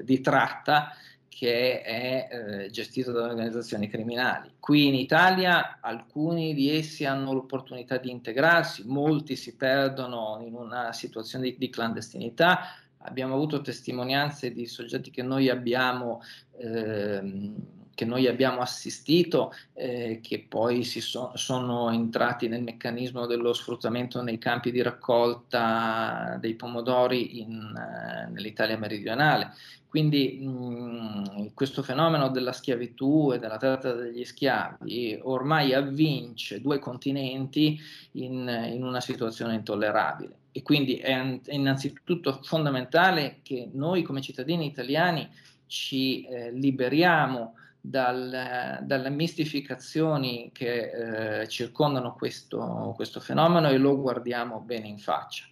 di 0.03 0.21
tratta 0.21 0.93
che 1.37 1.83
è 1.83 2.28
eh, 2.31 2.71
gestito 2.71 3.12
da 3.12 3.25
organizzazioni 3.25 3.90
criminali. 3.90 4.52
Qui 4.59 4.87
in 4.87 4.95
Italia 4.95 5.81
alcuni 5.83 6.55
di 6.55 6.75
essi 6.75 7.05
hanno 7.05 7.35
l'opportunità 7.35 7.99
di 7.99 8.11
integrarsi, 8.11 8.85
molti 8.87 9.37
si 9.37 9.55
perdono 9.55 10.43
in 10.43 10.55
una 10.55 10.95
situazione 10.95 11.50
di, 11.50 11.57
di 11.59 11.69
clandestinità. 11.69 12.61
Abbiamo 13.00 13.35
avuto 13.35 13.61
testimonianze 13.61 14.50
di 14.50 14.64
soggetti 14.64 15.11
che 15.11 15.23
noi 15.23 15.50
abbiamo 15.50 16.23
ehm, 16.57 17.55
che 17.97 18.05
noi 18.05 18.29
abbiamo 18.29 18.61
assistito, 18.61 19.55
eh, 19.73 20.21
che 20.23 20.45
poi 20.47 20.85
so, 20.85 21.33
sono 21.35 21.91
entrati 21.91 22.47
nel 22.47 22.62
meccanismo 22.62 23.25
dello 23.25 23.55
sfruttamento 23.55 24.23
nei 24.23 24.37
campi 24.37 24.71
di 24.71 24.83
raccolta 24.83 26.37
dei 26.38 26.55
pomodori 26.55 27.41
in, 27.41 27.75
eh, 27.75 28.31
nell'Italia 28.31 28.76
meridionale. 28.76 29.53
Quindi 29.88 30.41
mh, 30.43 31.55
questo 31.55 31.83
fenomeno 31.83 32.29
della 32.29 32.53
schiavitù 32.53 33.33
e 33.33 33.38
della 33.38 33.57
tratta 33.57 33.95
degli 33.95 34.26
schiavi 34.26 35.19
ormai 35.23 35.73
avvince 35.73 36.61
due 36.61 36.79
continenti 36.79 37.81
in, 38.12 38.69
in 38.75 38.85
una 38.85 39.00
situazione 39.00 39.55
intollerabile. 39.55 40.37
E 40.53 40.61
quindi 40.61 40.97
è, 40.97 41.41
è 41.45 41.55
innanzitutto 41.55 42.41
fondamentale 42.43 43.38
che 43.43 43.71
noi 43.73 44.03
come 44.03 44.21
cittadini 44.21 44.67
italiani 44.67 45.26
ci 45.67 46.26
eh, 46.26 46.53
liberiamo 46.53 47.55
dal, 47.88 48.81
dalle 48.83 49.11
mistificazioni 49.11 50.50
che 50.52 51.43
eh, 51.43 51.49
circondano 51.49 52.14
questo, 52.14 52.93
questo, 52.97 53.21
fenomeno 53.21 53.69
e 53.69 53.76
lo 53.76 54.00
guardiamo 54.00 54.61
bene 54.61 54.88
in 54.88 54.99
faccia. 54.99 55.45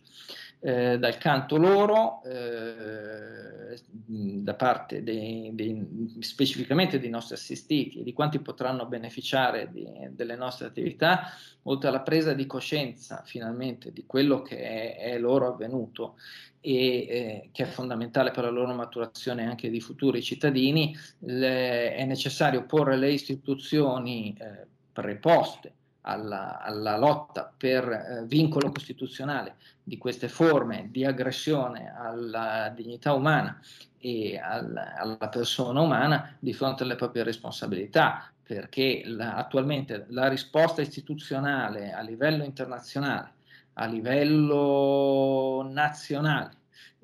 Eh, 0.67 0.99
dal 0.99 1.19
canto 1.19 1.59
loro, 1.59 2.23
eh, 2.25 3.79
da 4.07 4.55
parte 4.55 5.03
dei, 5.03 5.51
dei, 5.53 6.17
specificamente 6.21 6.99
dei 6.99 7.11
nostri 7.11 7.35
assistiti 7.35 8.01
e 8.01 8.03
di 8.03 8.15
quanti 8.15 8.39
potranno 8.39 8.87
beneficiare 8.87 9.69
di, 9.71 9.87
delle 10.13 10.37
nostre 10.37 10.67
attività, 10.67 11.25
oltre 11.65 11.89
alla 11.89 12.01
presa 12.01 12.33
di 12.33 12.47
coscienza 12.47 13.23
finalmente 13.27 13.93
di 13.93 14.05
quello 14.07 14.41
che 14.41 14.57
è, 14.57 14.97
è 14.97 15.19
loro 15.19 15.49
avvenuto 15.49 16.17
e 16.63 16.73
eh, 16.73 17.49
che 17.53 17.65
è 17.65 17.67
fondamentale 17.67 18.31
per 18.31 18.45
la 18.45 18.51
loro 18.51 18.73
maturazione 18.73 19.45
anche 19.45 19.69
di 19.69 19.83
futuri 19.83 20.23
cittadini, 20.23 20.97
le, 21.19 21.95
è 21.95 22.07
necessario 22.07 22.65
porre 22.65 22.97
le 22.97 23.13
istituzioni 23.13 24.35
eh, 24.41 24.67
preposte 24.95 25.75
alla, 26.07 26.61
alla, 26.61 26.97
lotta 26.97 27.53
per 27.57 27.89
eh, 27.89 28.25
vincolo 28.27 28.71
costituzionale 28.71 29.57
di 29.83 29.99
queste 29.99 30.29
forme 30.29 30.89
di 30.91 31.05
aggressione 31.05 31.93
alla 31.97 32.73
dignità 32.75 33.13
umana 33.13 33.61
e 33.99 34.39
al, 34.39 34.77
alla 34.97 35.29
persona 35.29 35.81
umana 35.81 36.37
di 36.39 36.53
fronte 36.53 36.83
alle 36.83 36.97
proprie 36.97 37.23
responsabilità, 37.23 38.31
perché 38.43 39.03
la, 39.07 39.35
attualmente 39.35 40.07
la 40.09 40.29
risposta 40.29 40.83
istituzionale 40.83 41.93
a 41.93 42.01
livello 42.01 42.45
internazionale 42.45 43.33
a 43.75 43.87
livello 43.87 45.69
nazionale, 45.69 46.51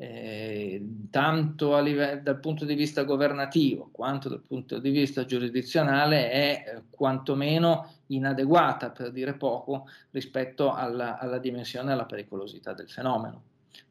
eh, 0.03 0.83
tanto 1.11 1.79
livello, 1.81 2.23
dal 2.23 2.41
punto 2.41 2.65
di 2.65 2.75
vista 2.75 3.05
governativo 3.05 3.91
quanto 3.93 4.31
dal 4.31 4.41
punto 4.41 4.79
di 4.79 4.89
vista 4.89 5.27
giurisdizionale, 5.27 6.31
è 6.31 6.65
eh, 6.67 6.83
quantomeno 6.89 7.87
inadeguata, 8.07 8.89
per 8.89 9.13
dire 9.13 9.35
poco, 9.35 9.91
rispetto 10.13 10.73
alla, 10.73 11.19
alla 11.19 11.37
dimensione 11.37 11.91
e 11.91 11.93
alla 11.93 12.07
pericolosità 12.07 12.73
del 12.73 12.89
fenomeno. 12.89 13.43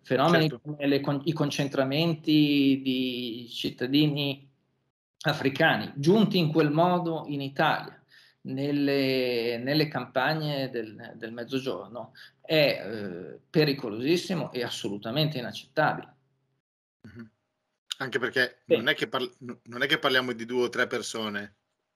Fenomeni 0.01 0.49
certo. 0.49 0.61
come 0.63 0.87
le, 0.87 1.03
i 1.25 1.31
concentramenti 1.31 2.81
di 2.83 3.47
cittadini 3.47 4.49
africani, 5.21 5.91
giunti 5.93 6.39
in 6.39 6.51
quel 6.51 6.71
modo 6.71 7.25
in 7.27 7.41
Italia. 7.41 7.98
Nelle, 8.41 9.57
nelle 9.57 9.87
campagne 9.89 10.69
del, 10.69 11.13
del, 11.15 11.33
mezzogiorno 11.33 12.13
è 12.41 12.81
eh, 12.81 13.39
pericolosissimo 13.49 14.51
e 14.53 14.63
assolutamente 14.63 15.37
inaccettabile. 15.37 16.15
Mm-hmm. 17.07 17.25
Anche 17.97 18.19
perché 18.19 18.61
non 18.65 18.87
è, 18.87 18.95
parli- 19.07 19.35
non, 19.39 19.81
è 19.81 19.87
che 19.87 19.99
parliamo 19.99 20.31
di 20.31 20.45
due 20.45 20.63
o 20.63 20.69
tre 20.69 20.87
persone 20.87 21.55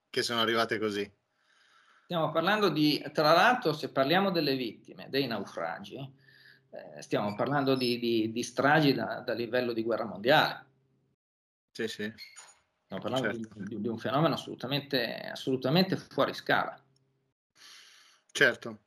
che 0.09 0.21
sono 0.21 0.41
arrivate 0.41 0.77
così. 0.77 1.09
Stiamo 2.03 2.31
parlando 2.31 2.67
di, 2.69 3.01
tra 3.13 3.31
l'altro, 3.31 3.71
se 3.71 3.89
parliamo 3.89 4.29
delle 4.29 4.57
vittime, 4.57 5.07
dei 5.09 5.25
naufragi, 5.25 5.95
eh, 5.95 7.01
stiamo 7.01 7.33
parlando 7.35 7.75
di, 7.75 7.97
di, 7.97 8.31
di 8.31 8.43
stragi 8.43 8.93
da, 8.93 9.21
da, 9.21 9.33
livello 9.33 9.73
di 9.73 9.81
guerra 9.81 10.05
mondiale. 10.05 10.65
Sì, 11.71 11.87
sì. 11.87 12.13
Stiamo 12.93 12.99
parlando 12.99 13.39
certo. 13.39 13.59
di, 13.59 13.81
di, 13.81 13.87
un 13.87 13.97
fenomeno 13.97 14.35
assolutamente, 14.35 15.15
assolutamente 15.31 15.97
fuori 15.97 16.33
scala. 16.33 16.79
Certo. 18.31 18.81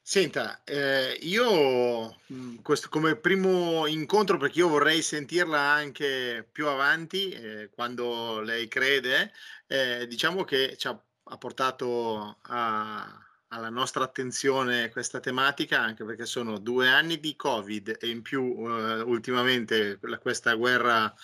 Senta, 0.00 0.62
eh, 0.64 1.18
io 1.20 2.16
mh, 2.24 2.62
questo 2.62 2.88
come 2.88 3.16
primo 3.16 3.86
incontro, 3.86 4.38
perché 4.38 4.60
io 4.60 4.68
vorrei 4.68 5.02
sentirla 5.02 5.60
anche 5.60 6.48
più 6.50 6.68
avanti, 6.68 7.28
eh, 7.28 7.68
quando 7.70 8.40
lei 8.40 8.66
crede, 8.66 9.32
eh, 9.66 10.06
diciamo 10.06 10.44
che 10.44 10.76
ci 10.78 10.88
ha, 10.88 10.98
ha 11.24 11.36
portato 11.36 12.38
a, 12.40 13.26
alla 13.48 13.68
nostra 13.68 14.04
attenzione 14.04 14.88
questa 14.88 15.20
tematica, 15.20 15.78
anche 15.78 16.04
perché 16.04 16.24
sono 16.24 16.58
due 16.58 16.88
anni 16.88 17.20
di 17.20 17.36
Covid 17.36 17.98
e 18.00 18.08
in 18.08 18.22
più 18.22 18.54
eh, 18.66 19.00
ultimamente 19.02 19.98
questa 20.18 20.54
guerra 20.54 21.14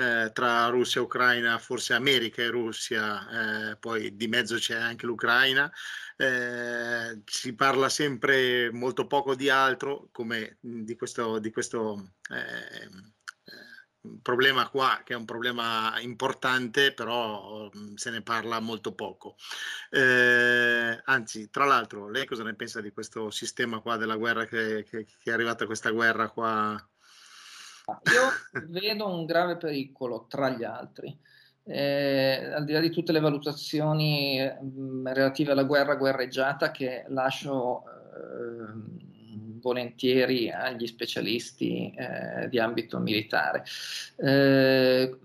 eh, 0.00 0.32
tra 0.32 0.66
Russia 0.68 1.00
e 1.00 1.04
Ucraina, 1.04 1.58
forse 1.58 1.92
America 1.92 2.40
e 2.42 2.48
Russia, 2.48 3.70
eh, 3.70 3.76
poi 3.76 4.16
di 4.16 4.28
mezzo 4.28 4.56
c'è 4.56 4.76
anche 4.76 5.06
l'Ucraina. 5.06 5.70
Eh, 6.16 7.22
si 7.24 7.54
parla 7.54 7.88
sempre 7.88 8.70
molto 8.72 9.06
poco 9.06 9.34
di 9.34 9.50
altro, 9.50 10.08
come 10.12 10.56
di 10.60 10.96
questo, 10.96 11.38
di 11.38 11.50
questo 11.50 12.12
eh, 12.30 12.88
eh, 13.44 14.18
problema 14.22 14.68
qua, 14.70 15.02
che 15.04 15.12
è 15.14 15.16
un 15.16 15.24
problema 15.26 15.98
importante, 16.00 16.92
però 16.92 17.70
mm, 17.76 17.94
se 17.96 18.10
ne 18.10 18.22
parla 18.22 18.60
molto 18.60 18.94
poco. 18.94 19.36
Eh, 19.90 21.00
anzi, 21.04 21.50
tra 21.50 21.64
l'altro, 21.66 22.08
lei 22.08 22.26
cosa 22.26 22.42
ne 22.42 22.54
pensa 22.54 22.80
di 22.80 22.90
questo 22.92 23.30
sistema 23.30 23.80
qua 23.80 23.96
della 23.96 24.16
guerra 24.16 24.46
che, 24.46 24.84
che, 24.88 25.04
che 25.04 25.30
è 25.30 25.32
arrivata 25.32 25.66
questa 25.66 25.90
guerra 25.90 26.30
qua? 26.30 26.88
Io 28.04 28.62
vedo 28.68 29.08
un 29.08 29.24
grave 29.24 29.56
pericolo 29.56 30.26
tra 30.28 30.50
gli 30.50 30.64
altri. 30.64 31.16
Eh, 31.62 32.50
al 32.52 32.64
di 32.64 32.72
là 32.72 32.80
di 32.80 32.90
tutte 32.90 33.12
le 33.12 33.20
valutazioni 33.20 34.40
mh, 34.40 35.12
relative 35.12 35.52
alla 35.52 35.64
guerra 35.64 35.94
guerreggiata 35.94 36.70
che 36.70 37.04
lascio 37.08 37.84
eh, 37.84 39.08
volentieri 39.60 40.50
agli 40.50 40.86
specialisti 40.86 41.92
eh, 41.94 42.48
di 42.48 42.58
ambito 42.58 42.98
militare. 42.98 43.64
Eh, 44.16 45.18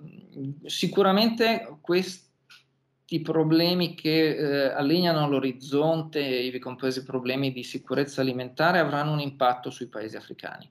sicuramente 0.65 1.77
questi 1.81 3.21
problemi 3.23 3.95
che 3.95 4.35
eh, 4.35 4.65
allineano 4.73 5.27
l'orizzonte, 5.29 6.19
ivi 6.19 6.59
compresi 6.59 7.03
problemi 7.03 7.51
di 7.51 7.63
sicurezza 7.63 8.21
alimentare, 8.21 8.79
avranno 8.79 9.13
un 9.13 9.19
impatto 9.19 9.69
sui 9.69 9.87
paesi 9.87 10.17
africani 10.17 10.69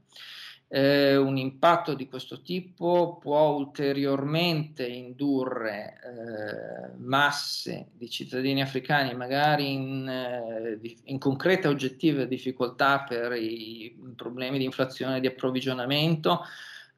eh, 0.75 1.17
un 1.17 1.37
impatto 1.37 1.95
di 1.95 2.09
questo 2.09 2.43
tipo 2.43 3.19
può 3.21 3.51
ulteriormente 3.51 4.85
indurre 4.85 6.01
eh, 6.03 6.97
masse 6.97 7.91
di 7.93 8.11
cittadini 8.11 8.61
africani, 8.61 9.15
magari 9.15 9.73
in, 9.73 10.09
eh, 10.09 10.97
in 11.05 11.19
concrete 11.21 11.69
oggettive 11.69 12.27
difficoltà 12.27 13.05
per 13.05 13.35
i 13.35 13.97
problemi 14.17 14.59
di 14.59 14.65
inflazione 14.65 15.19
e 15.19 15.21
di 15.21 15.29
approvvigionamento, 15.29 16.41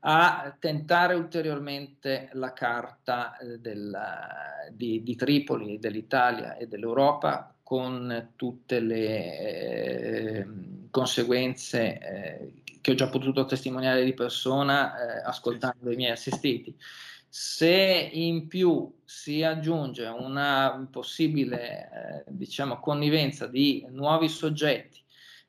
a 0.00 0.56
tentare 0.58 1.12
ulteriormente 1.12 2.30
la 2.32 2.54
carta 2.54 3.36
eh, 3.36 3.58
della, 3.58 4.26
di, 4.72 5.02
di, 5.02 5.16
Tripoli, 5.16 5.78
dell'Italia 5.78 6.56
e 6.56 6.66
dell'Europa 6.66 7.52
con 7.62 8.30
tutte 8.36 8.80
le 8.80 9.38
eh, 9.38 10.46
conseguenze 10.90 11.98
eh, 11.98 12.52
che 12.86 12.92
ho 12.92 12.94
già 12.94 13.08
potuto 13.08 13.44
testimoniare 13.46 14.04
di 14.04 14.14
persona 14.14 14.94
eh, 14.94 15.22
ascoltando 15.24 15.90
i 15.90 15.96
miei 15.96 16.12
assistiti. 16.12 16.72
Se 17.28 17.68
in 18.12 18.46
più 18.46 19.00
si 19.04 19.42
aggiunge 19.42 20.06
una 20.06 20.86
possibile 20.88 21.90
eh, 21.90 22.24
diciamo, 22.28 22.78
connivenza 22.78 23.48
di 23.48 23.84
nuovi 23.90 24.28
soggetti 24.28 25.02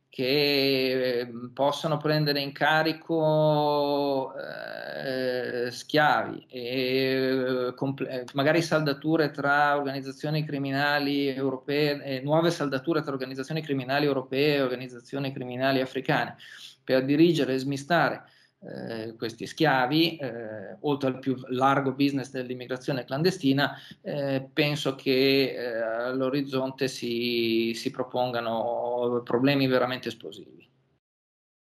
che 0.09 1.19
eh, 1.19 1.27
possano 1.53 1.97
prendere 1.97 2.39
in 2.39 2.51
carico 2.53 4.33
eh, 4.35 5.69
schiavi 5.69 6.47
e 6.49 7.71
comple- 7.75 8.25
magari 8.33 8.63
saldature 8.63 9.29
tra 9.29 9.77
organizzazioni 9.77 10.43
criminali 10.43 11.27
europee, 11.27 12.03
eh, 12.03 12.21
nuove 12.21 12.49
saldature 12.49 13.03
tra 13.03 13.11
organizzazioni 13.11 13.61
criminali 13.61 14.05
europee 14.05 14.55
e 14.55 14.61
organizzazioni 14.61 15.31
criminali 15.31 15.81
africane 15.81 16.37
per 16.87 17.03
dirigere 17.03 17.55
e 17.55 17.57
smistare 17.57 18.23
eh, 18.61 19.13
questi 19.17 19.45
schiavi, 19.45 20.15
eh, 20.15 20.77
oltre 20.79 21.09
al 21.09 21.19
più 21.19 21.35
largo 21.49 21.91
business 21.91 22.29
dell'immigrazione 22.29 23.03
clandestina, 23.03 23.77
eh, 24.01 24.49
penso 24.53 24.95
che 24.95 25.51
eh, 25.51 25.81
all'orizzonte 25.81 26.87
si, 26.87 27.73
si, 27.75 27.91
propongano 27.91 29.21
problemi 29.25 29.67
veramente 29.67 30.07
esplosivi. 30.07 30.65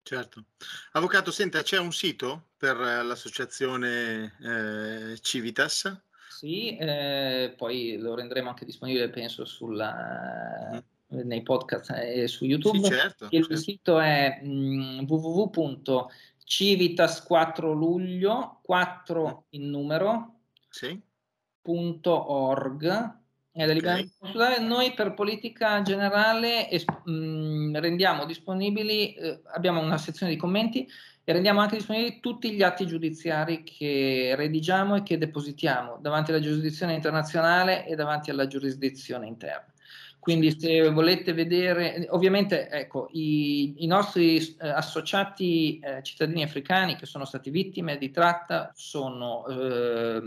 Certo. 0.02 0.46
Avvocato, 0.92 1.30
senta, 1.30 1.60
c'è 1.60 1.78
un 1.78 1.92
sito 1.92 2.52
per 2.56 2.78
l'associazione 2.78 4.36
eh, 4.40 5.18
Civitas? 5.20 6.02
Sì, 6.30 6.78
eh, 6.78 7.52
poi 7.58 7.98
lo 7.98 8.14
rendremo 8.14 8.48
anche 8.48 8.64
disponibile, 8.64 9.10
penso, 9.10 9.44
sulla... 9.44 10.70
Mm 10.76 10.89
nei 11.10 11.42
podcast 11.42 11.90
e 11.90 12.28
su 12.28 12.44
YouTube. 12.44 12.78
Sì, 12.78 12.84
certo, 12.92 13.26
il 13.30 13.44
certo. 13.44 13.56
sito 13.56 13.98
è 13.98 14.40
mm, 14.44 15.00
www.civitas4 15.06 17.72
luglio 17.72 18.60
4 18.62 19.46
in 19.50 19.70
numero 19.70 20.40
sì. 20.68 21.00
.org 21.62 23.18
okay. 23.52 24.10
Noi 24.64 24.94
per 24.94 25.14
politica 25.14 25.82
generale 25.82 26.70
es- 26.70 26.84
mh, 26.86 27.12
mm, 27.12 27.76
rendiamo 27.76 28.24
disponibili, 28.24 29.14
eh, 29.14 29.40
abbiamo 29.52 29.80
una 29.80 29.98
sezione 29.98 30.32
di 30.32 30.38
commenti 30.38 30.88
e 31.24 31.32
rendiamo 31.32 31.60
anche 31.60 31.76
disponibili 31.76 32.20
tutti 32.20 32.52
gli 32.52 32.62
atti 32.62 32.86
giudiziari 32.86 33.62
che 33.62 34.34
redigiamo 34.36 34.96
e 34.96 35.02
che 35.02 35.18
depositiamo 35.18 35.98
davanti 36.00 36.30
alla 36.30 36.40
giurisdizione 36.40 36.94
internazionale 36.94 37.86
e 37.86 37.94
davanti 37.94 38.30
alla 38.30 38.46
giurisdizione 38.46 39.26
interna. 39.26 39.69
Quindi 40.20 40.54
se 40.58 40.90
volete 40.90 41.32
vedere, 41.32 42.06
ovviamente 42.10 42.68
ecco, 42.68 43.08
i, 43.12 43.74
i 43.78 43.86
nostri 43.86 44.36
eh, 44.36 44.68
associati 44.68 45.78
eh, 45.78 46.02
cittadini 46.02 46.42
africani 46.42 46.94
che 46.96 47.06
sono 47.06 47.24
stati 47.24 47.48
vittime 47.48 47.96
di 47.96 48.10
tratta 48.10 48.70
sono 48.74 49.46
eh, 49.46 50.20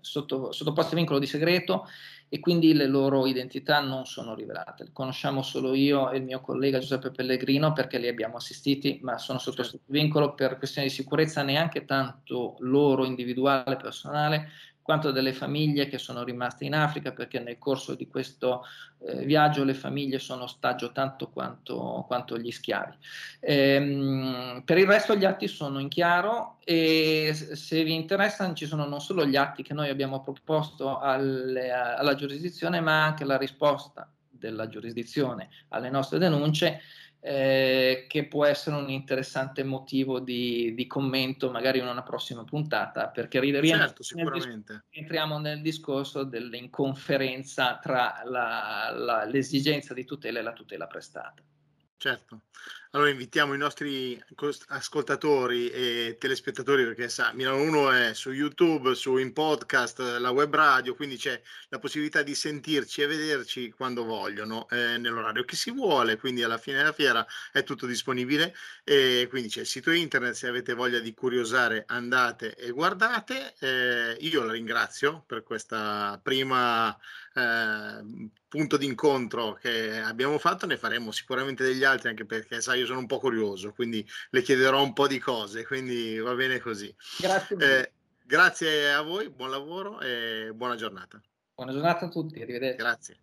sotto, 0.00 0.50
sottoposti 0.50 0.94
a 0.94 0.96
vincolo 0.96 1.20
di 1.20 1.26
segreto 1.26 1.86
e 2.28 2.40
quindi 2.40 2.74
le 2.74 2.86
loro 2.86 3.26
identità 3.26 3.80
non 3.80 4.04
sono 4.04 4.34
rivelate. 4.34 4.84
Le 4.84 4.90
conosciamo 4.92 5.42
solo 5.42 5.72
io 5.72 6.10
e 6.10 6.18
il 6.18 6.24
mio 6.24 6.40
collega 6.40 6.78
Giuseppe 6.78 7.10
Pellegrino 7.10 7.72
perché 7.72 7.98
li 7.98 8.08
abbiamo 8.08 8.36
assistiti, 8.36 8.98
ma 9.02 9.18
sono 9.18 9.38
sotto 9.38 9.62
certo. 9.62 9.80
vincolo 9.86 10.34
per 10.34 10.58
questioni 10.58 10.88
di 10.88 10.94
sicurezza 10.94 11.42
neanche 11.42 11.84
tanto 11.84 12.56
loro 12.58 13.04
individuale, 13.04 13.76
personale, 13.76 14.50
quanto 14.88 15.10
delle 15.10 15.34
famiglie 15.34 15.86
che 15.86 15.98
sono 15.98 16.24
rimaste 16.24 16.64
in 16.64 16.72
Africa, 16.72 17.12
perché 17.12 17.40
nel 17.40 17.58
corso 17.58 17.94
di 17.94 18.08
questo 18.08 18.64
eh, 19.00 19.22
viaggio 19.26 19.62
le 19.62 19.74
famiglie 19.74 20.18
sono 20.18 20.44
ostaggio 20.44 20.92
tanto 20.92 21.28
quanto, 21.28 22.06
quanto 22.06 22.38
gli 22.38 22.50
schiavi. 22.50 22.96
Ehm, 23.40 24.62
per 24.64 24.78
il 24.78 24.86
resto 24.86 25.14
gli 25.14 25.26
atti 25.26 25.46
sono 25.46 25.78
in 25.78 25.88
chiaro 25.88 26.56
e 26.64 27.34
se 27.34 27.84
vi 27.84 27.94
interessano 27.94 28.54
ci 28.54 28.64
sono 28.64 28.86
non 28.86 29.02
solo 29.02 29.26
gli 29.26 29.36
atti 29.36 29.62
che 29.62 29.74
noi 29.74 29.90
abbiamo 29.90 30.22
proposto 30.22 30.98
alle, 30.98 31.70
alla 31.70 32.14
giurisdizione, 32.14 32.80
ma 32.80 33.04
anche 33.04 33.26
la 33.26 33.36
risposta 33.36 34.10
della 34.30 34.68
giurisdizione 34.68 35.50
alle 35.68 35.90
nostre 35.90 36.18
denunce 36.18 36.80
eh, 37.20 38.06
che 38.08 38.26
può 38.26 38.44
essere 38.44 38.76
un 38.76 38.88
interessante 38.90 39.64
motivo 39.64 40.20
di, 40.20 40.72
di, 40.74 40.86
commento 40.86 41.50
magari 41.50 41.78
in 41.78 41.86
una 41.86 42.02
prossima 42.02 42.44
puntata, 42.44 43.08
perché 43.08 43.40
certo, 43.78 44.02
sicuramente. 44.02 44.84
entriamo 44.90 45.38
nel 45.38 45.60
discorso 45.60 46.22
dell'inconferenza 46.22 47.78
tra 47.78 48.22
la, 48.24 48.92
la, 48.94 49.24
l'esigenza 49.24 49.94
di 49.94 50.04
tutela 50.04 50.38
e 50.38 50.42
la 50.42 50.52
tutela 50.52 50.86
prestata. 50.86 51.42
Certo. 51.96 52.42
Allora 52.92 53.10
invitiamo 53.10 53.52
i 53.52 53.58
nostri 53.58 54.18
ascoltatori 54.68 55.68
e 55.68 56.16
telespettatori 56.18 56.84
perché 56.84 57.10
sa, 57.10 57.32
Milano 57.34 57.60
1 57.60 57.90
è 57.90 58.14
su 58.14 58.30
YouTube, 58.30 58.94
su 58.94 59.18
in 59.18 59.34
podcast, 59.34 59.98
la 60.18 60.30
web 60.30 60.54
radio, 60.54 60.94
quindi 60.94 61.18
c'è 61.18 61.38
la 61.68 61.78
possibilità 61.78 62.22
di 62.22 62.34
sentirci 62.34 63.02
e 63.02 63.06
vederci 63.06 63.70
quando 63.72 64.04
vogliono, 64.04 64.66
eh, 64.70 64.96
nell'orario 64.96 65.44
che 65.44 65.54
si 65.54 65.70
vuole, 65.70 66.16
quindi 66.16 66.42
alla 66.42 66.56
fine 66.56 66.78
della 66.78 66.92
fiera 66.92 67.26
è 67.52 67.62
tutto 67.62 67.84
disponibile 67.84 68.54
e 68.84 69.26
quindi 69.28 69.50
c'è 69.50 69.60
il 69.60 69.66
sito 69.66 69.90
internet, 69.90 70.32
se 70.32 70.48
avete 70.48 70.72
voglia 70.72 71.00
di 71.00 71.12
curiosare 71.12 71.84
andate 71.88 72.54
e 72.54 72.70
guardate. 72.70 73.52
Eh, 73.58 74.16
io 74.20 74.44
la 74.44 74.52
ringrazio 74.52 75.24
per 75.26 75.42
questa 75.42 76.18
prima 76.22 76.96
eh, 77.34 78.30
punto 78.48 78.76
d'incontro 78.76 79.54
che 79.54 79.98
abbiamo 80.00 80.38
fatto, 80.38 80.66
ne 80.66 80.76
faremo 80.78 81.10
sicuramente 81.10 81.64
degli 81.64 81.84
altri 81.84 82.08
anche 82.08 82.24
perché 82.24 82.60
sai 82.60 82.77
io 82.78 82.86
sono 82.86 83.00
un 83.00 83.06
po' 83.06 83.18
curioso, 83.18 83.72
quindi 83.72 84.06
le 84.30 84.42
chiederò 84.42 84.82
un 84.82 84.92
po' 84.92 85.06
di 85.06 85.18
cose, 85.18 85.64
quindi 85.66 86.18
va 86.18 86.34
bene 86.34 86.58
così. 86.58 86.94
Grazie. 87.18 87.56
Eh, 87.56 87.92
grazie 88.24 88.92
a 88.92 89.02
voi, 89.02 89.30
buon 89.30 89.50
lavoro 89.50 90.00
e 90.00 90.50
buona 90.54 90.76
giornata. 90.76 91.20
Buona 91.54 91.72
giornata 91.72 92.06
a 92.06 92.08
tutti, 92.08 92.40
arrivederci. 92.40 92.76
Grazie. 92.76 93.16